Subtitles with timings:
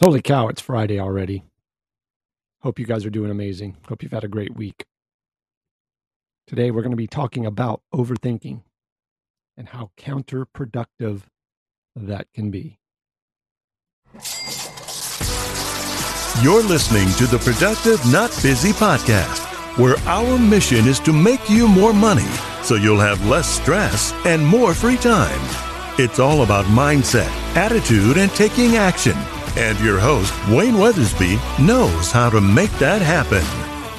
[0.00, 1.42] Holy cow, it's Friday already.
[2.60, 3.76] Hope you guys are doing amazing.
[3.88, 4.84] Hope you've had a great week.
[6.46, 8.62] Today, we're going to be talking about overthinking
[9.56, 11.22] and how counterproductive
[11.96, 12.78] that can be.
[16.44, 19.44] You're listening to the Productive Not Busy podcast,
[19.78, 22.30] where our mission is to make you more money
[22.62, 25.40] so you'll have less stress and more free time.
[25.98, 27.26] It's all about mindset,
[27.56, 29.16] attitude, and taking action.
[29.58, 33.42] And your host, Wayne Weathersby, knows how to make that happen.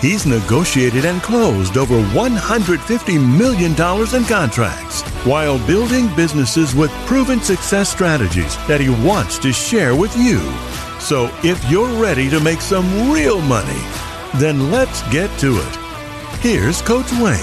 [0.00, 7.88] He's negotiated and closed over $150 million in contracts while building businesses with proven success
[7.88, 10.40] strategies that he wants to share with you.
[10.98, 13.80] So if you're ready to make some real money,
[14.34, 15.76] then let's get to it.
[16.40, 17.38] Here's Coach Wayne.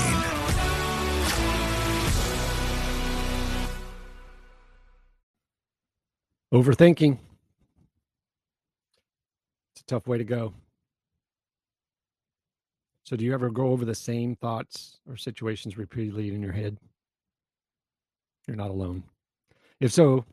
[6.54, 7.18] Overthinking.
[9.82, 10.54] A tough way to go.
[13.04, 16.78] So, do you ever go over the same thoughts or situations repeatedly in your head?
[18.48, 19.04] You're not alone.
[19.80, 20.26] If so,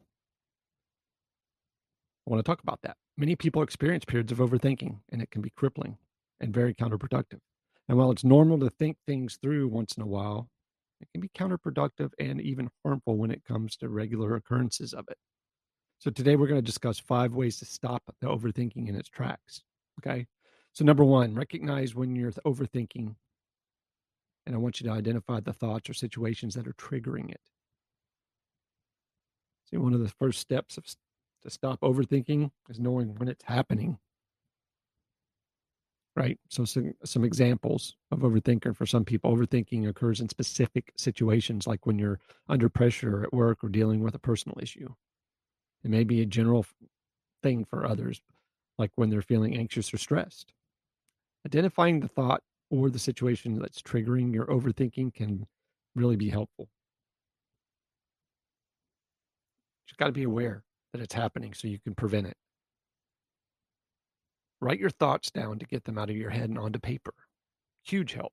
[2.26, 2.96] I want to talk about that.
[3.16, 5.96] Many people experience periods of overthinking, and it can be crippling
[6.40, 7.40] and very counterproductive.
[7.88, 10.50] And while it's normal to think things through once in a while,
[11.00, 15.16] it can be counterproductive and even harmful when it comes to regular occurrences of it.
[15.98, 19.62] So today we're going to discuss five ways to stop the overthinking in its tracks.
[19.98, 20.26] Okay.
[20.72, 23.16] So number one, recognize when you're overthinking.
[24.46, 27.40] And I want you to identify the thoughts or situations that are triggering it.
[29.68, 30.84] See, one of the first steps of,
[31.42, 33.98] to stop overthinking is knowing when it's happening.
[36.14, 36.38] Right.
[36.48, 39.36] So some, some examples of overthinking for some people.
[39.36, 44.14] Overthinking occurs in specific situations, like when you're under pressure at work or dealing with
[44.14, 44.94] a personal issue.
[45.84, 46.66] It may be a general
[47.42, 48.20] thing for others,
[48.78, 50.52] like when they're feeling anxious or stressed.
[51.46, 55.46] Identifying the thought or the situation that's triggering your overthinking can
[55.94, 56.68] really be helpful.
[59.88, 62.36] You've got to be aware that it's happening so you can prevent it.
[64.60, 67.14] Write your thoughts down to get them out of your head and onto paper.
[67.84, 68.32] Huge help.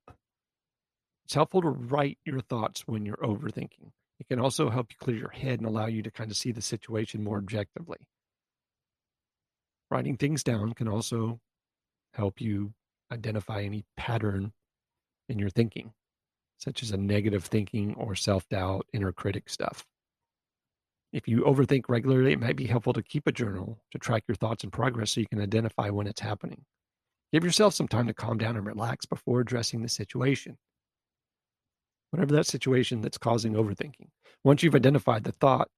[1.24, 3.92] It's helpful to write your thoughts when you're overthinking.
[4.18, 6.52] It can also help you clear your head and allow you to kind of see
[6.52, 7.98] the situation more objectively.
[9.90, 11.40] Writing things down can also
[12.14, 12.72] help you
[13.12, 14.52] identify any pattern
[15.28, 15.92] in your thinking,
[16.58, 19.86] such as a negative thinking or self doubt, inner critic stuff.
[21.12, 24.34] If you overthink regularly, it might be helpful to keep a journal to track your
[24.34, 26.64] thoughts and progress so you can identify when it's happening.
[27.32, 30.58] Give yourself some time to calm down and relax before addressing the situation
[32.16, 34.08] whatever that situation that's causing overthinking.
[34.42, 35.68] Once you've identified the thought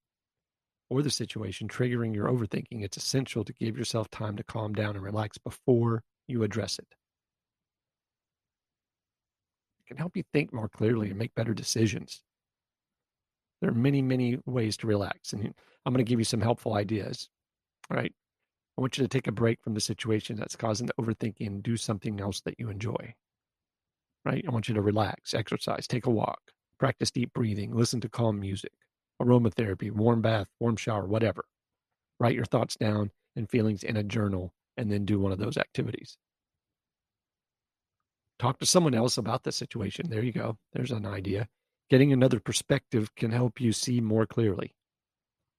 [0.89, 4.95] or the situation triggering your overthinking, it's essential to give yourself time to calm down
[4.95, 6.87] and relax before you address it.
[9.81, 12.23] It can help you think more clearly and make better decisions.
[13.61, 15.53] There are many, many ways to relax, and
[15.85, 17.29] I'm going to give you some helpful ideas.
[17.91, 18.13] All right.
[18.77, 21.65] I want you to take a break from the situation that's causing the overthinking and
[21.65, 23.13] do something else that you enjoy
[24.29, 24.45] right?
[24.47, 26.41] I want you to relax, exercise, take a walk,
[26.79, 28.73] practice deep breathing, listen to calm music,
[29.23, 31.45] aromatherapy, warm bath, warm shower, whatever.
[32.21, 35.57] Write your thoughts down and feelings in a journal and then do one of those
[35.57, 36.19] activities.
[38.39, 40.11] Talk to someone else about the situation.
[40.11, 40.59] There you go.
[40.73, 41.49] There's an idea.
[41.91, 44.75] Getting another perspective can help you see more clearly.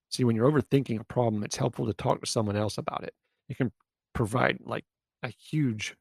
[0.10, 3.14] See, when you're overthinking a problem, it's helpful to talk to someone else about it.
[3.50, 3.72] It can
[4.14, 4.86] provide like
[5.24, 5.96] a huge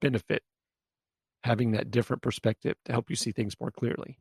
[0.00, 0.42] benefit
[1.44, 4.18] having that different perspective to help you see things more clearly.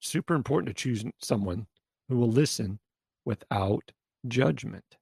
[0.00, 1.66] Super important to choose someone
[2.08, 2.78] who will listen
[3.24, 3.90] without
[4.28, 4.96] judgment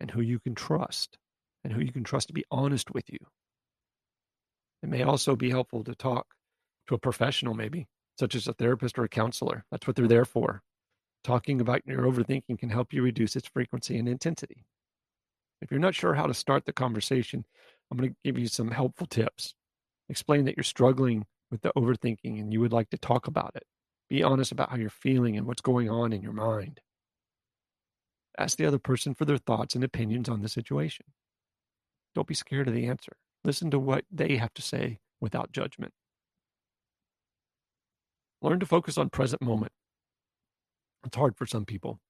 [0.00, 1.16] and who you can trust
[1.62, 3.18] and who you can trust to be honest with you.
[4.82, 6.26] It may also be helpful to talk
[6.88, 7.86] to a professional, maybe,
[8.18, 9.64] such as a therapist or a counselor.
[9.70, 10.62] That's what they're there for.
[11.22, 14.64] Talking about your overthinking can help you reduce its frequency and intensity.
[15.62, 17.44] If you're not sure how to start the conversation,
[17.90, 19.54] I'm going to give you some helpful tips.
[20.10, 23.62] Explain that you're struggling with the overthinking and you would like to talk about it.
[24.08, 26.80] Be honest about how you're feeling and what's going on in your mind.
[28.36, 31.06] Ask the other person for their thoughts and opinions on the situation.
[32.16, 33.12] Don't be scared of the answer.
[33.44, 35.92] Listen to what they have to say without judgment.
[38.42, 39.72] Learn to focus on present moment.
[41.06, 42.00] It's hard for some people.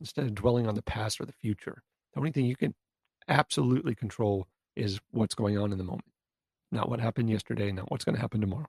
[0.00, 2.74] Instead of dwelling on the past or the future, the only thing you can
[3.26, 6.04] absolutely control is what's going on in the moment
[6.76, 8.66] not what happened yesterday, not what's going to happen tomorrow.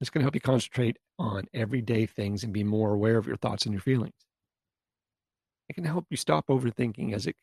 [0.00, 3.36] It's going to help you concentrate on everyday things and be more aware of your
[3.36, 4.14] thoughts and your feelings.
[5.68, 7.36] It can help you stop overthinking as it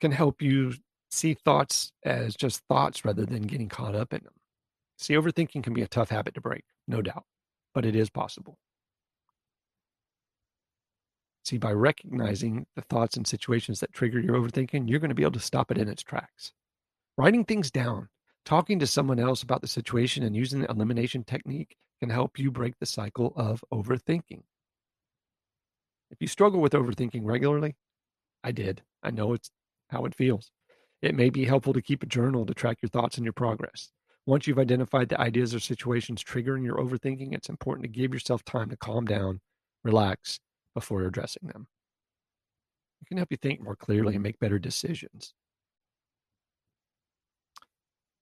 [0.00, 0.74] can help you
[1.10, 4.34] see thoughts as just thoughts rather than getting caught up in them.
[4.98, 7.24] See, overthinking can be a tough habit to break, no doubt,
[7.74, 8.58] but it is possible.
[11.44, 15.22] See, by recognizing the thoughts and situations that trigger your overthinking, you're going to be
[15.22, 16.52] able to stop it in its tracks.
[17.16, 18.08] Writing things down,
[18.44, 22.50] talking to someone else about the situation, and using the elimination technique can help you
[22.50, 24.42] break the cycle of overthinking.
[26.10, 27.76] If you struggle with overthinking regularly,
[28.42, 28.82] I did.
[29.02, 29.50] I know it's
[29.90, 30.50] how it feels.
[31.02, 33.90] It may be helpful to keep a journal to track your thoughts and your progress.
[34.26, 38.44] Once you've identified the ideas or situations triggering your overthinking, it's important to give yourself
[38.44, 39.40] time to calm down,
[39.82, 40.38] relax
[40.74, 41.66] before addressing them.
[43.02, 45.32] It can help you think more clearly and make better decisions.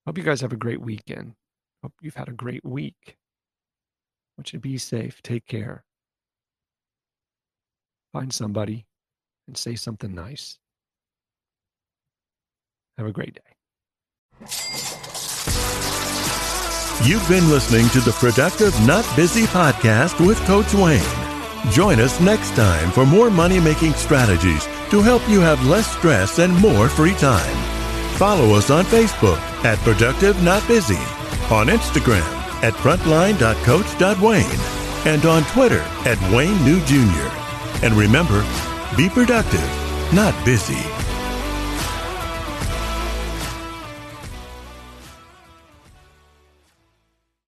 [0.08, 1.34] Hope you guys have a great weekend.
[1.82, 2.96] Hope you've had a great week.
[3.08, 3.12] I
[4.38, 5.20] want you to be safe.
[5.20, 5.84] Take care.
[8.14, 8.86] Find somebody
[9.46, 10.58] and say something nice.
[12.96, 14.46] Have a great day.
[17.04, 21.02] You've been listening to the Productive Not Busy podcast with Coach Wayne.
[21.70, 26.38] Join us next time for more money making strategies to help you have less stress
[26.38, 27.77] and more free time.
[28.18, 30.98] Follow us on Facebook at Productive Not Busy,
[31.54, 32.26] on Instagram
[32.64, 37.30] at frontline.coach.wayne, and on Twitter at Wayne New Jr.
[37.84, 38.44] And remember,
[38.96, 39.62] be productive,
[40.12, 41.07] not busy.